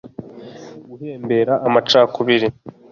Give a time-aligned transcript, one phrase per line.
[0.89, 2.47] guhembera amacakubiri